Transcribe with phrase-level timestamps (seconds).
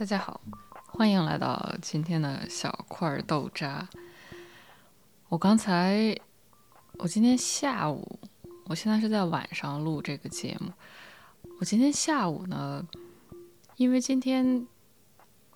[0.00, 0.40] 大家好，
[0.86, 3.86] 欢迎来到今天的小块豆渣。
[5.28, 6.18] 我刚才，
[6.94, 8.18] 我今天下午，
[8.64, 10.72] 我现在是在晚上录这个节目。
[11.58, 12.82] 我今天下午呢，
[13.76, 14.66] 因为今天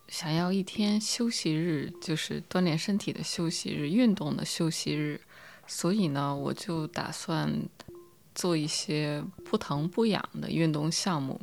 [0.09, 5.23] 想要一天休息日，就是锻炼身体的休息日、运动的休息日，
[5.67, 7.51] 所以呢，我就打算
[8.35, 11.41] 做一些不疼不痒的运动项目，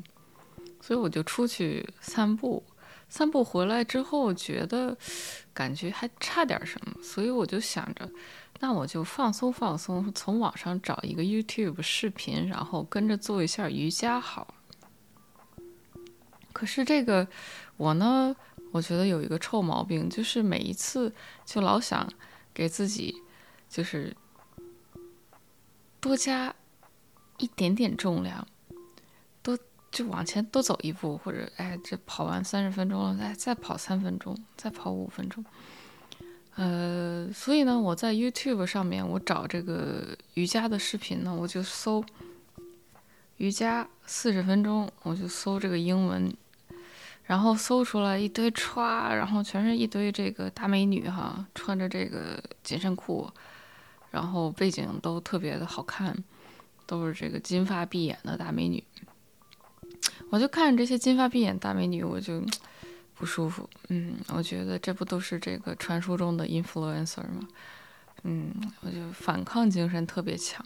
[0.79, 2.61] 所以我就出去散步。
[3.11, 4.97] 散步回来之后，觉得
[5.53, 8.09] 感觉还差点什么，所以我就想着，
[8.61, 14.55] 那我就放松放松，从网上找一个 YouTube 视频，然后跟着做一下瑜伽好。
[16.53, 17.27] 可是这个
[17.75, 18.33] 我呢，
[18.71, 21.13] 我觉得有一个臭毛病，就是每一次
[21.45, 22.09] 就老想
[22.53, 23.13] 给自己
[23.67, 24.15] 就是
[25.99, 26.55] 多加
[27.39, 28.47] 一点点重量。
[29.91, 35.43] 就往前多走一步，或者哎，这跑完三十分钟了，再再跑三分钟，再跑五分钟。
[36.55, 42.03] 呃，所以呢，我在 YouTube 上面，我找这个瑜伽的视频呢，我就搜
[43.37, 46.33] 瑜伽四十分钟，我就搜这个英文，
[47.23, 53.29] 然后搜出来一堆歘，然后全是一堆这个大美女哈，穿着这个紧身裤，
[54.11, 56.15] 然后背景都特别的好看，
[56.85, 58.83] 都是这个金发碧眼的大美女。
[60.31, 62.41] 我就看着这些金发碧眼大美女，我就
[63.13, 63.69] 不舒服。
[63.89, 67.47] 嗯，我觉得这不都是这个传说中的 influencer 吗？
[68.23, 68.49] 嗯，
[68.79, 70.65] 我就反抗精神特别强，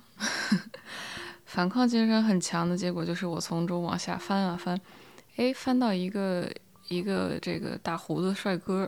[1.45, 4.79] 反抗精神很强的结果就是我从中往下翻啊翻，
[5.37, 6.47] 哎，翻到一个
[6.87, 8.87] 一个这个大胡子帅哥，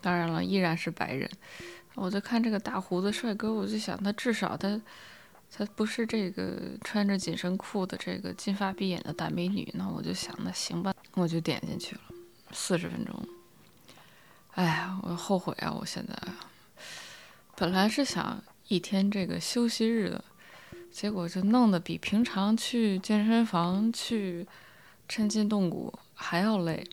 [0.00, 1.28] 当然了，依然是白人。
[1.96, 4.80] 我就看这个大胡子帅哥，我就想他至少他。
[5.50, 12.02] 她不是这个穿着紧身裤的这个金发碧眼的大美女，那我就想，那行吧，我就点进去了，
[12.52, 13.28] 四十分钟。
[14.52, 15.72] 哎呀，我后悔啊！
[15.72, 16.14] 我现在
[17.56, 20.24] 本来是想一天这个休息日的，
[20.92, 24.46] 结果就弄得比平常去健身房去
[25.08, 26.86] 抻筋动骨还要累。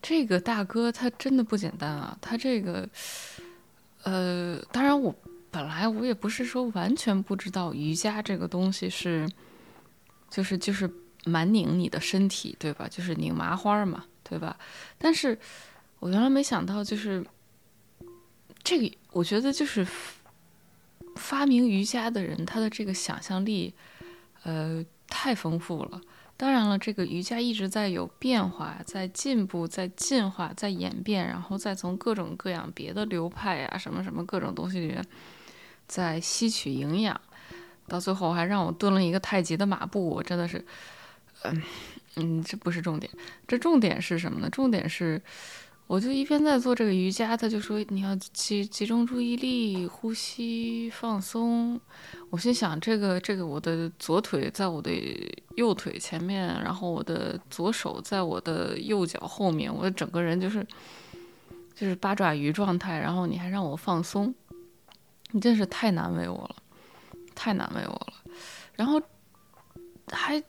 [0.00, 2.16] 这个大哥他真的不简单啊！
[2.20, 2.88] 他这个，
[4.04, 5.14] 呃，当然我。
[5.54, 9.24] 本来我也不是说完全不知道瑜伽这个东西是，
[10.28, 10.90] 就是就是
[11.24, 12.88] 蛮拧你的身体，对吧？
[12.90, 14.58] 就是拧麻花嘛，对吧？
[14.98, 15.38] 但是
[16.00, 17.24] 我原来没想到，就是
[18.64, 19.86] 这个，我觉得就是
[21.14, 23.72] 发明瑜伽的人，他的这个想象力，
[24.42, 26.00] 呃，太丰富了。
[26.36, 35.06] 当然了，这个瑜伽一直在有变化，在进步，在进化，在演变，然后再从各种各样别的流派啊，什么什么各种东西里面。
[35.86, 37.20] 在吸取营养，
[37.86, 40.64] 到最后还让我蹲了一个太极的马步，我真的是，
[41.42, 41.62] 嗯
[42.16, 43.10] 嗯，这不是重点，
[43.46, 44.48] 这重点是什么呢？
[44.50, 45.20] 重点是，
[45.86, 51.78] 我就一边在做这个瑜伽，他就说你要集集中注意力，呼吸放松。
[52.30, 54.90] 我心想，这个这个，我的左腿在我的
[55.56, 60.66] 右腿前面，然后我的左手在我的右脚后面，我的整个人就是
[61.74, 64.34] 就是八爪鱼状态，然后你还让我放松。
[65.34, 66.56] 你真是太难为我了，
[67.34, 68.12] 太难为我了。
[68.76, 69.02] 然后
[70.12, 70.40] 还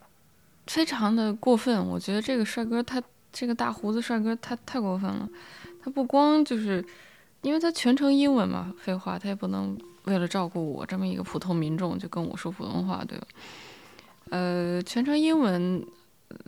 [0.68, 3.02] 非常的过分，我觉得这个帅哥他
[3.32, 5.28] 这个大胡子帅哥他太过分了。
[5.82, 6.86] 他不光就是
[7.42, 13.26] 因为他全程英文嘛，废话，他也不能为了照顾我这么一个普通民众就跟我说普通话，对吧？
[14.30, 15.84] 呃，全程英文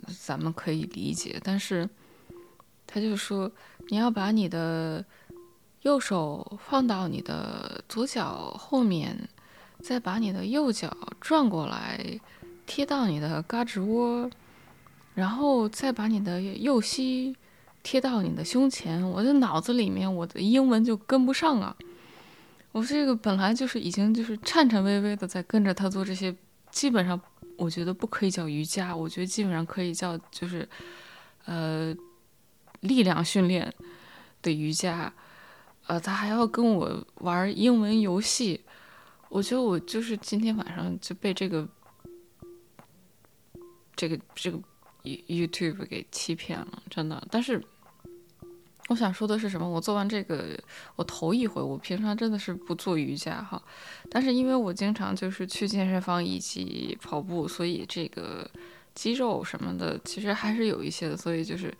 [0.06, 1.90] 咱们可以理解，但是
[2.86, 3.50] 他就说
[3.88, 5.04] 你要把你的。
[5.88, 9.26] 右手放到你的左脚后面，
[9.80, 12.20] 再把你的右脚转过来，
[12.66, 14.30] 贴到你的胳肢窝，
[15.14, 17.34] 然后再把你的右膝
[17.82, 19.02] 贴到你的胸前。
[19.02, 21.74] 我的脑子里面，我的英文就跟不上啊！
[22.72, 26.36] 我这个本来就是已经就是颤颤巍巍的在跟着他做这些，
[26.70, 27.18] 基本上
[27.56, 30.68] 我觉得不可以叫瑜伽，我觉得基本上可以叫就是，
[31.46, 31.96] 呃，
[32.80, 33.72] 力量训练
[34.42, 35.10] 的瑜伽。
[35.88, 38.60] 呃，他还要跟我玩英文游戏，
[39.30, 41.66] 我觉得我就是今天晚上就被这个
[43.96, 44.60] 这个这个
[45.02, 47.26] YouTube 给欺骗了，真的。
[47.30, 47.64] 但是
[48.88, 49.66] 我想说的是什么？
[49.66, 50.58] 我做完这个，
[50.94, 53.62] 我头一回，我平常真的是不做瑜伽哈，
[54.10, 58.46] 但是因为我经常就是去健身房以及跑步，所以这个
[58.94, 61.74] 肌肉什么的其实还是有一些的，所以就是。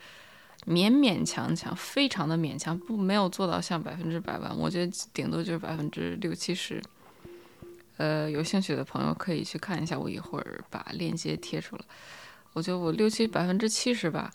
[0.66, 4.55] 勉勉强强，非常的勉强，不没有做到像百分之百吧。
[4.56, 6.82] 我觉得顶多就是百分之六七十。
[7.96, 11.82] 呃，有兴趣的朋友可以去看一下，我一会儿把链接贴出来。
[12.52, 14.32] 我觉得我六七百分之七十吧，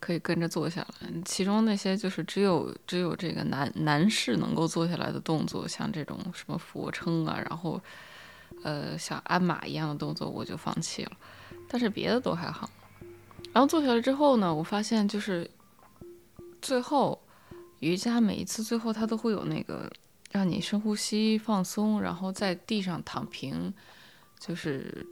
[0.00, 1.08] 可以跟着做下来。
[1.24, 7.80] 其中那些就是只有只有这个男男士能够做下来的动作，像这种什么俯卧撑啊，然后
[8.62, 11.12] 呃像鞍马一样的动作，我就放弃了。
[11.68, 12.70] 但是别的都还好。
[13.52, 15.48] 然后做下来之后呢，我发现就是
[16.62, 17.20] 最后
[17.80, 19.92] 瑜伽每一次最后它都会有那个
[20.30, 23.74] 让你深呼吸放松，然后在地上躺平，
[24.38, 25.06] 就是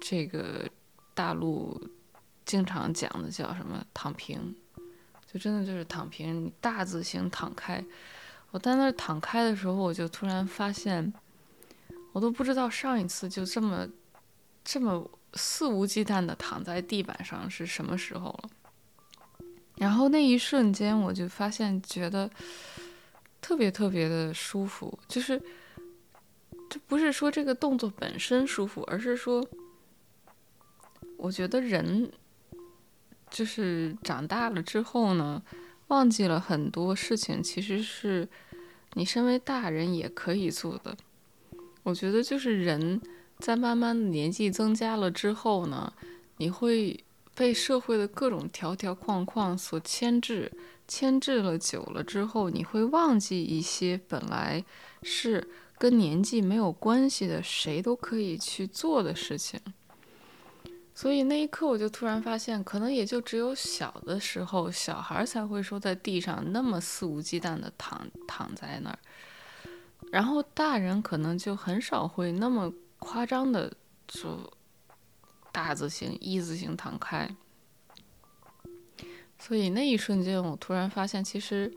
[0.00, 0.66] 这个
[1.12, 1.78] 大陆
[2.46, 4.56] 经常讲的叫什么躺平，
[5.30, 7.84] 就真的就是躺平，大字形躺开。
[8.52, 11.12] 我在那躺开的时候，我就突然发现，
[12.12, 13.86] 我都不知道上一次就这么
[14.64, 15.10] 这么。
[15.34, 18.50] 肆无忌惮的躺在地板上是什么时候了？
[19.78, 22.30] 然后那一瞬间，我就发现觉得
[23.40, 24.98] 特别特别的舒服。
[25.08, 25.40] 就是，
[26.68, 29.46] 这不是说这个动作本身舒服，而是说，
[31.16, 32.10] 我觉得人
[33.30, 35.42] 就是长大了之后呢，
[35.88, 38.28] 忘记了很多事情，其实是
[38.94, 40.96] 你身为大人也可以做的。
[41.82, 43.00] 我觉得就是人。
[43.38, 45.92] 在慢慢年纪增加了之后呢，
[46.38, 47.04] 你会
[47.38, 50.50] 被社会的各种条条框框所牵制，
[50.88, 54.64] 牵制了久了之后，你会忘记一些本来
[55.04, 55.48] 是
[55.78, 59.60] 跟年纪没有关系的，谁都可以去做的事情。
[60.92, 68.98] 所以那一刻，我就突然发现，可能也就只有小的时候，小孩才会说在地上那么肆无忌惮的躺躺在那儿，
[70.10, 72.72] 然后大人可能就很少会那么。
[73.00, 73.72] 夸张的
[74.08, 74.52] 说，
[75.60, 77.28] 大字形、一字形躺开，
[79.40, 81.76] 所以那一瞬间，我突然发现，其实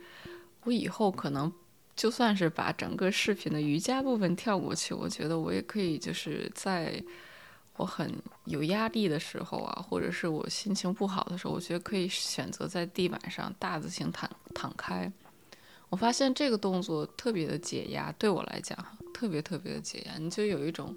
[0.65, 1.51] 我以后可能
[1.95, 7.03] 就算是把整个视频的瑜伽部分跳过去，我觉得我也可以，就是在
[7.77, 15.11] 我很有压力的时候啊，或者是我心情不好的时候，我觉得可以选择在地板上大字形躺躺开。
[15.89, 18.77] 我发现这个动作特别的解压，对我来讲，
[19.11, 20.95] 特别特别的解压，你就有一种。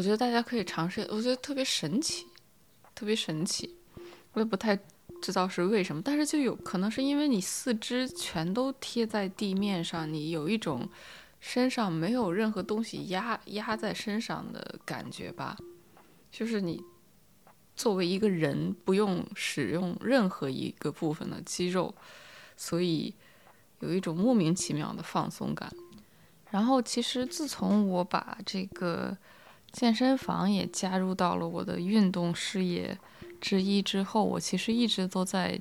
[0.00, 2.26] 我觉得大家可以尝试，我觉得特别神奇，
[2.94, 3.76] 特别神奇。
[4.32, 4.74] 我也不太
[5.20, 10.88] 知道是为什么，但是就有可能是因为你四肢全都贴在地面上，你有一种
[11.38, 15.54] 身上没有任何东西压压在身上的感觉吧。
[16.32, 16.82] 就是你
[17.76, 21.94] 作为一个人，不用使用任何一个部分的肌肉，
[22.56, 23.14] 所以
[23.80, 25.70] 有一种莫名其妙的放松感。
[26.50, 29.14] 然后，其实自从我把这个。
[29.72, 32.98] 健身房也加入到了我的运动事业
[33.40, 35.60] 之一之后，我其实一直都在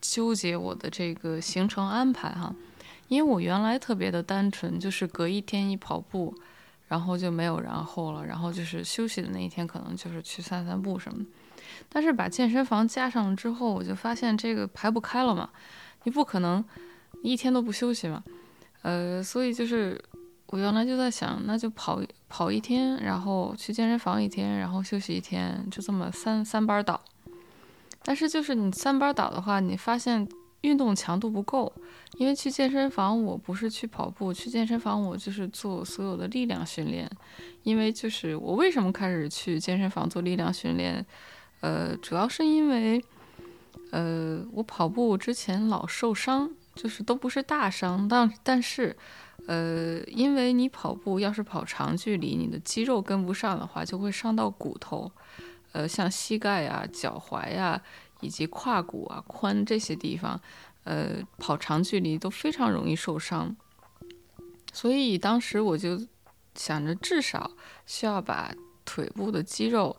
[0.00, 2.54] 纠结我的这个行程安排哈，
[3.08, 6.34] 因为我原来特别的单纯，就是隔一天一跑步，
[6.86, 11.24] 然后就没有然后了，然后就是休息的那一天可能就是去散散步什么。
[11.88, 15.50] 但是把健身房加上了之后，我就发现这个排不开了嘛，
[16.04, 16.64] 你不可能
[17.22, 18.22] 一天都不休息嘛，
[18.82, 20.00] 呃，所以就是。
[20.52, 27.00] 我原来就在想，那就跑跑一天，然后去健身房一天，然后休息一天，就这么三三班倒。
[28.02, 30.28] 但是就是你三班倒的话，你发现
[30.60, 31.72] 运动强度不够，
[32.18, 37.10] 因为去健身房我不是去跑步，去健身房我就是做所有的力量训练。
[37.62, 41.02] 因为就是我为什么开始去健身房做力量训练，
[41.60, 43.02] 呃，主要是因为，
[43.90, 48.94] 呃，我跑步之前老受伤，就是都不是大伤，但但是。
[49.46, 55.10] 呃，因为你跑步要是跑长距离，你的肌肉跟不上的话，就会伤到骨头。
[55.72, 57.82] 呃，像膝盖呀、脚踝呀，
[58.20, 60.40] 以及胯骨啊、髋这些地方，
[60.84, 63.56] 呃，跑长距离都非常容易受伤。
[64.72, 66.00] 所以当时我就
[66.54, 67.50] 想着，至少
[67.86, 69.96] 需要把腿部的肌肉，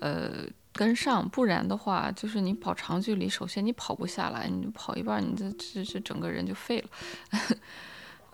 [0.00, 6.88] 呃，跟上，不然的话，就是你跑长距离，首先你跑不下来，你跑一半，你这这这整个人就废了。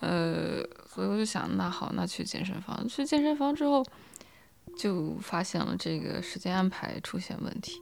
[0.00, 2.86] 呃，所以我就想，那好，那去健身房。
[2.88, 3.84] 去健身房之后，
[4.76, 7.80] 就发现了这个时间安排出现问题。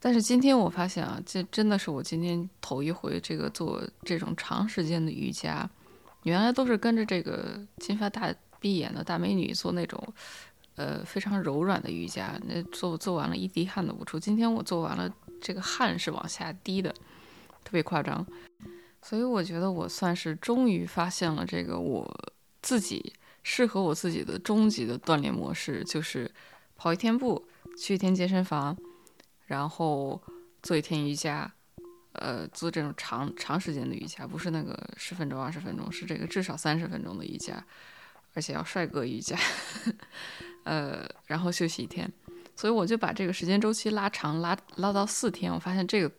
[0.00, 5.68] 但是今天我发现啊，这真的是我今天头一回这个做这种长时间的瑜伽。
[6.24, 10.12] 原来都是跟着这个金发大闭眼的大美女做那种，
[10.74, 12.38] 呃，非常柔软的瑜伽。
[12.44, 14.18] 那做做完了，一滴汗都不出。
[14.18, 15.08] 今天我做完了，
[15.40, 16.90] 这个汗是往下滴的，
[17.62, 18.26] 特别夸张。
[19.08, 22.04] 所以我觉得我算是终于发现了这个我
[22.60, 23.12] 自己
[23.44, 26.28] 适合我自己的终极的锻炼模式，就是
[26.74, 27.46] 跑一天步，
[27.78, 28.76] 去一天健身房，
[29.46, 30.20] 然后
[30.60, 31.48] 做一天瑜伽，
[32.14, 37.64] 呃，做这种长长时间的瑜伽，不是那个十分钟、二十分钟，是这个至少三十分钟的瑜伽，
[38.34, 39.38] 而且要帅哥瑜伽，
[40.64, 42.12] 呃，然后休息一天。
[42.56, 45.52] 所以我就把这个时间周期拉长，拉拉到四天。
[45.52, 46.10] 我发现这个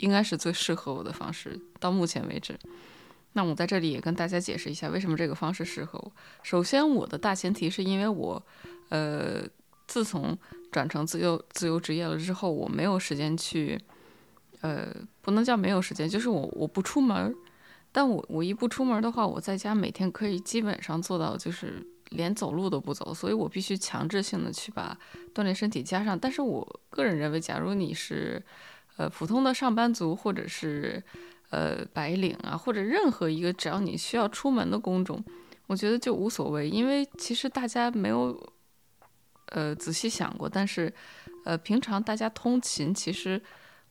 [0.00, 2.58] 应该是最适合我的方式，到目前为止。
[3.32, 6.12] 那我在这里也跟大家解释一下，为什么这个方式适合我。
[6.42, 8.42] 首先，我的大前提是因为我，
[8.88, 9.42] 呃，
[9.86, 10.36] 自从
[10.72, 13.80] 转成自由自由职业了之后，我没有时间去，
[14.62, 14.88] 呃，
[15.20, 17.32] 不能叫没有时间，就是我我不出门。
[17.92, 24.96] 但我我一不出门的话，我在家每天可以基本上做到就是连走路都不走，所以我必须强制性的去把
[25.34, 26.18] 锻炼身体加上。
[26.18, 28.42] 但是我个人认为，假如你是
[28.96, 31.02] 呃普通的上班族，或者是
[31.50, 35.24] 呃白领啊，或者任何一个只要你需要出门的工种，
[35.66, 38.52] 我觉得就无所谓，因为其实大家没有
[39.46, 40.92] 呃仔细想过，但是
[41.44, 43.42] 呃平常大家通勤其实。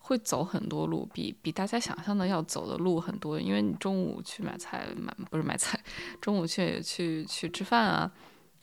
[0.01, 3.39] 会走很多路，比比大家想象的要走的路很多。
[3.39, 5.77] 因为你中午去买菜，买不是买菜，
[6.21, 8.11] 中午去去去吃饭啊，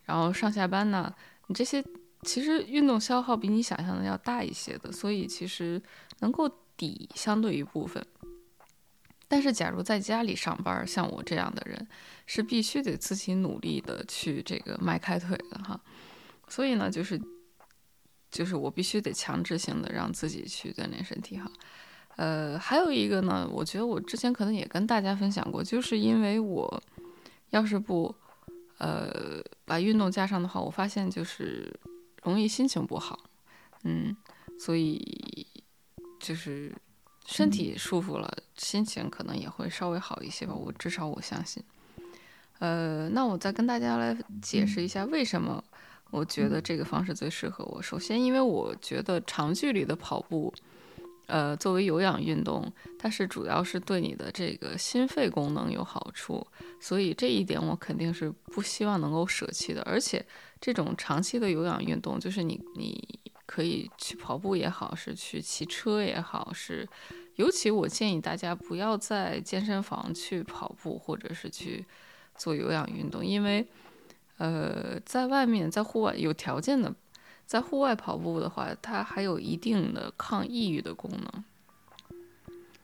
[0.07, 1.15] 然后上下班呢，
[1.47, 1.85] 你这些
[2.23, 5.81] 其实运动消耗比你想象的要大一些的，所以其实
[6.21, 8.05] 能够抵相对一部分。
[9.29, 11.89] 但是假如在家里上班，像我这样的人，
[12.27, 15.81] 是必须得自己努力的去这个迈开腿的哈。
[16.49, 17.21] 所以呢，就是。
[18.29, 21.51] 就是我必须得强制性的让自己去锻炼身体哈，
[22.17, 26.83] 呃，还有一个呢，我觉得我之前可能也跟大家分享过，就是因为我
[27.51, 28.15] 要是不
[28.79, 31.73] 呃把运动加上的话，我发现就是
[32.25, 33.31] 容易心情不好，
[33.85, 34.15] 嗯，
[34.59, 35.47] 所以
[36.27, 36.73] 就是
[37.25, 41.63] 身体舒服了，心情可能也会稍微好一些吧，我至少我相信。
[42.59, 45.63] 呃，那我再跟大家来解释一下为什么。
[46.11, 47.83] 我觉得这个方式最适合我。
[47.83, 50.55] 首先，因为我觉得长距离的跑步，
[51.27, 56.47] 呃，作为有氧运动，它是主要是对你的这个心肺功能有好处，
[56.81, 59.83] 所以这一点我肯定是不希望能够舍弃的。
[59.83, 60.25] 而且，
[60.61, 66.87] 这种长期的有氧运动，就是你你可以去跑步也好，是去骑车也好，是
[67.37, 71.87] 尤其我建议大家不要在健身房去跑步，或者是去
[72.37, 73.67] 做有氧运动，因为。
[74.39, 76.95] 呃，在外面，在户外有条件的，
[77.47, 81.45] 在户外跑步的话，它还有一定的抗抑郁的功能。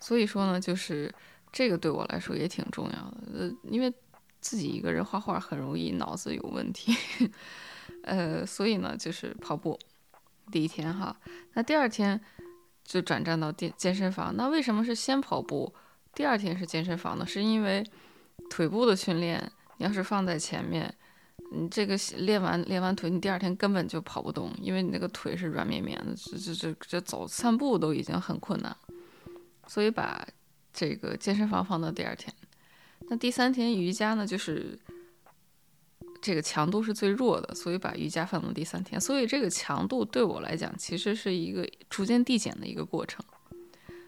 [0.01, 1.15] 所以说呢，就是
[1.53, 3.17] 这个对我来说也挺重要的。
[3.35, 3.93] 呃，因为
[4.41, 6.97] 自己一个人画画很容易脑子有问题。
[8.05, 9.79] 呃，所以呢，就是跑步
[10.51, 11.17] 第一天哈，
[11.55, 12.21] 那第二天
[12.85, 14.35] 就转战到健健身房。
[14.37, 15.73] 那为什么是先跑步，
[16.15, 17.27] 第二天是健身房呢？
[17.27, 17.85] 是因为
[18.51, 20.93] 腿部的训练，你要是放在前面。
[21.55, 28.75] 你这个练完练完腿，你第二天根本就跑不动，因为你那个腿是软绵绵的，这这这这走散步都已经很困难，
[29.67, 30.27] 所以把
[30.73, 32.33] 这个健身房放到第二天。
[33.11, 34.79] 那第三天瑜伽呢，就是
[36.23, 38.99] 这个强度是最弱的，所以把瑜伽放到第三天。
[38.99, 43.23] 所以这个强度对我来讲，其实是一个逐渐递减的一个过程。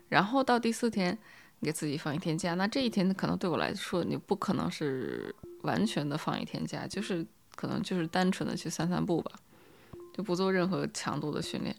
[0.09, 1.19] 然后到第四天，
[1.59, 2.55] 你给自己放一天假。
[2.55, 5.35] 那这一天可能对我来说，你不可能是。
[5.65, 9.33] 完全的放一天假，就是可能就是单纯的去散散步吧，
[10.13, 11.75] 就不做任何强度的训练。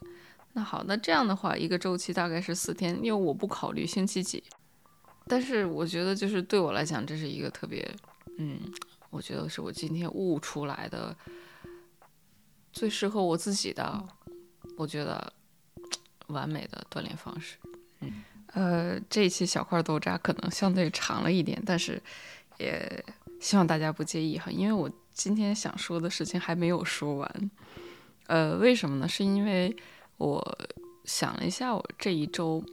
[0.54, 4.44] 那好，那这样的话，一个周期大概是四天，因为我不考虑星期几。
[5.28, 7.88] 但是我觉得，就是对我来讲，这是一个特别，
[8.40, 8.60] 嗯，
[9.16, 11.16] 我觉得是我今天悟出来的
[12.74, 14.06] 最适合我自己的，
[14.78, 15.32] 我觉得
[16.28, 17.58] 完美的锻炼方式。
[18.02, 22.02] 嗯，呃，这一期小块豆渣可能相对长了一点，但是
[22.58, 23.06] 也。
[23.38, 27.52] 希望大家不介意哈，因为我今天想说的事情还没有说完。
[28.28, 29.08] 呃，为什么呢？
[29.08, 29.76] 是因为
[30.18, 30.58] 我
[31.04, 32.64] 想了一下，我这一周，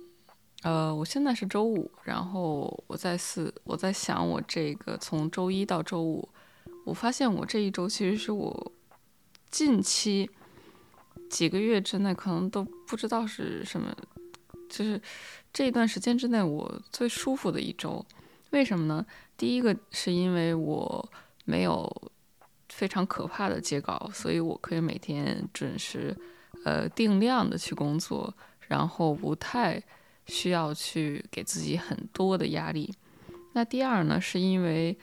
[0.62, 6.26] 呃，我现在是周五，然后我在四，我在想我这个从周一到周五，
[6.84, 8.72] 我发现我这一周其实是我
[9.50, 10.28] 近期
[11.30, 13.94] 几个月之内可能都不知道是什么，
[14.68, 15.00] 就是
[15.52, 18.04] 这一段时间之内我最舒服的一周。
[18.50, 19.04] 为什么呢？
[19.36, 21.10] 第一个是因为我
[21.44, 22.12] 没有
[22.68, 26.16] 非常可怕的截稿，所以我可以每天准时，
[26.64, 28.34] 呃，定量的去工作，
[28.68, 29.82] 然后不太
[30.26, 32.92] 需要去给自己很多的压力。
[33.54, 34.96] 那第二呢，是因为，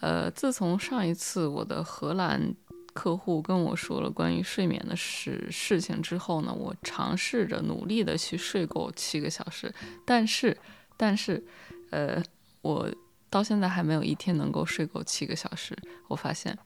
[0.00, 2.54] 呃，自从上一次我的荷兰
[2.92, 9.74] 客户跟我说了关于睡眠的事事情之后呢，我尝试着努力的去睡够七个小时，
[10.04, 10.56] 但是，
[10.96, 11.44] 但是，
[11.90, 12.22] 呃。
[12.62, 12.92] 我
[13.30, 15.72] 到现在还没有一天能够睡够七个小时。
[16.08, 16.58] 我发现，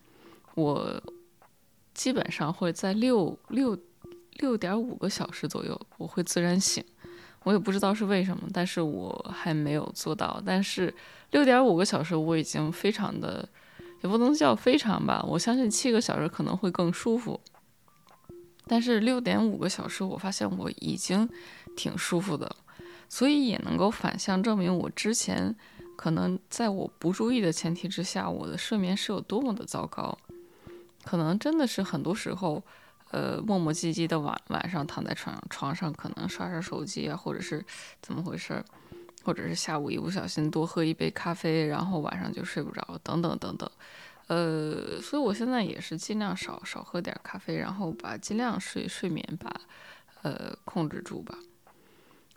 [0.54, 1.02] 我
[1.92, 3.78] 基本上会在六六
[4.38, 6.82] 六点五个小时左右，我会自然醒。
[7.44, 10.42] 我也不知道是为什么，但是我还没有做到。
[10.44, 10.94] 但是
[11.30, 13.48] 六点五个小时我已经非常的，
[14.02, 15.24] 也不能叫非常吧。
[15.26, 17.40] 我相信七个小时可能会更舒服。
[18.66, 21.28] 但是六点五个小时，我发现我已经
[21.74, 22.54] 挺舒服的，
[23.08, 25.56] 所以也能够反向证明我之前
[25.96, 30.16] 可能在我不注意的前提之下，我的睡眠是有多么的糟糕。
[31.02, 32.62] 可能真的是很多时候，
[33.10, 37.64] 呃，磨磨唧唧的晚晚上躺在床上床上，可能刷刷手机啊，或者是
[38.00, 38.64] 怎么回事，
[39.24, 43.68] 或者是下午一不小心多喝一杯咖啡，然后晚上就睡不着，等等等等。
[44.28, 49.60] 呃，所以我现在也是尽量少少喝点咖啡，然后把尽量睡睡眠把
[50.22, 51.36] 呃控制住吧。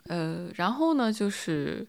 [0.08, 1.86] 呃，然后呢，就是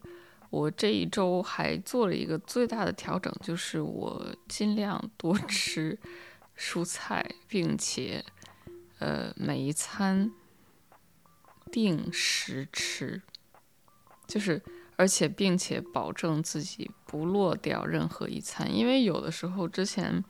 [0.52, 5.98] 我这一周还做了一个最大的调整，就是我尽量多 吃
[6.56, 8.24] 蔬菜，并且
[9.00, 10.32] 呃每一餐
[11.72, 13.22] 定时吃，
[14.28, 14.62] 就是。
[14.98, 20.24] 而且，并且保证自己不落掉任何一餐，因为有的时候之前，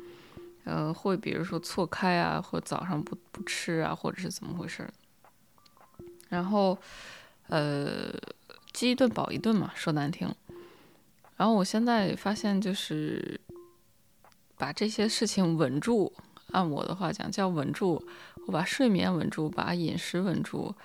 [0.63, 4.91] 呃，会比如说错开啊，或早上不不吃啊，或者是怎么回事儿
[6.29, 6.75] 然后，
[7.45, 8.12] 呃，
[8.74, 10.34] 饥一顿饱一顿嘛，说难听。
[11.38, 13.39] 然后我现在发现，就是
[14.57, 16.12] 把这些事情稳住，
[16.48, 18.03] 按我的话讲叫稳住，
[18.45, 20.75] 我把睡眠稳住，把饮食稳住。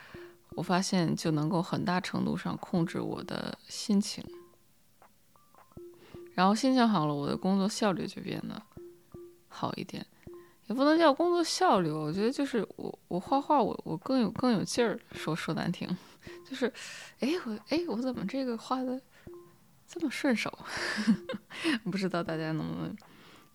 [0.56, 4.22] 我发现就能够很大程度上控制我的心情，
[6.34, 8.60] 然后心情好了，我的工作效率就变得
[9.46, 10.04] 好一点，
[10.66, 15.88] 也不能叫工作效率，我觉得就是我我画画我我更有更有劲儿，说说难听，
[16.44, 16.66] 就是，
[17.20, 19.00] 哎我哎我怎么这个画的
[19.86, 20.52] 这么顺手？
[21.90, 22.94] 不知道大家能不能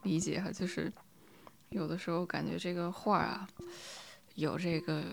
[0.04, 0.50] 理解哈？
[0.50, 0.92] 就是
[1.76, 3.48] 有的时候感觉这个画啊
[4.36, 5.04] 有这个。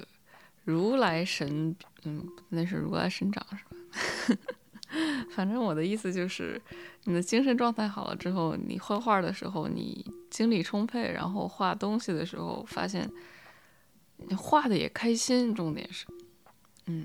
[0.64, 3.64] 如来神，嗯，那是如来神掌是
[4.37, 4.40] 吧？
[5.35, 6.62] 反正我的意思就是，
[7.02, 13.11] 你的精神状态好了之后，你画画的时候你精力充沛，然后画东西的时候发现
[14.19, 15.52] 你画的也开心。
[15.52, 16.07] 重点是，
[16.87, 17.04] 嗯，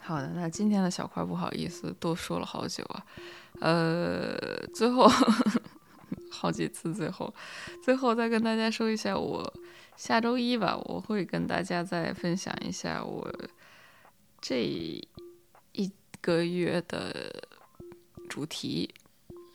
[0.00, 3.04] 好的，那今天的小块不好意思多说了好久啊，
[3.60, 4.34] 呃，
[4.72, 5.06] 最后
[6.38, 7.34] 好几次，最后，
[7.82, 9.52] 最后再跟大家说一下我。
[9.96, 13.28] 下周一吧，我会跟大家再分享一下我
[14.40, 17.32] 这一个月的
[18.28, 18.88] 主题，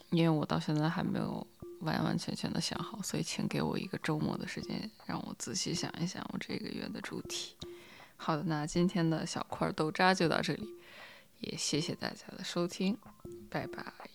[0.10, 1.48] 因为我到现在还没有
[1.80, 7.56] 完完全全的想好，所以请给我一个周末的时间，让我仔细想一想我这个月的主题。
[8.18, 10.68] 好的，那今天的小块豆渣就到这里，
[11.40, 12.98] 也谢谢大家的收听，
[13.50, 14.13] 拜拜。